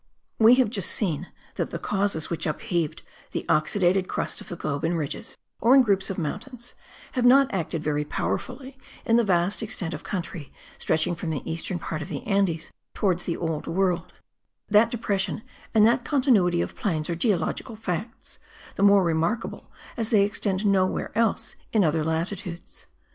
We 0.39 0.55
have 0.55 0.71
just 0.71 0.89
seen 0.89 1.27
that 1.57 1.69
the 1.69 1.77
causes 1.77 2.31
which 2.31 2.47
upheaved 2.47 3.03
the 3.33 3.45
oxidated 3.47 4.07
crust 4.07 4.41
of 4.41 4.49
the 4.49 4.55
globe 4.55 4.83
in 4.83 4.95
ridges, 4.97 5.37
or 5.59 5.75
in 5.75 5.83
groups 5.83 6.09
of 6.09 6.17
mountains, 6.17 6.73
have 7.11 7.23
not 7.23 7.53
acted 7.53 7.83
very 7.83 8.03
powerfully 8.03 8.79
in 9.05 9.17
the 9.17 9.23
vast 9.23 9.61
extent 9.61 9.93
of 9.93 10.03
country 10.03 10.51
stretching 10.79 11.13
from 11.13 11.29
the 11.29 11.43
eastern 11.47 11.77
part 11.77 12.01
of 12.01 12.09
the 12.09 12.25
Andes 12.25 12.71
towards 12.95 13.25
the 13.25 13.37
Old 13.37 13.67
World; 13.67 14.11
that 14.69 14.89
depression 14.89 15.43
and 15.71 15.85
that 15.85 16.03
continuity 16.03 16.61
of 16.61 16.75
plains 16.75 17.07
are 17.07 17.13
geologic 17.15 17.67
facts, 17.77 18.39
the 18.77 18.81
more 18.81 19.03
remarkable, 19.03 19.69
as 19.97 20.09
they 20.09 20.23
extend 20.23 20.65
nowhere 20.65 21.15
else 21.15 21.55
in 21.73 21.83
other 21.83 22.03
latitudes. 22.03 22.87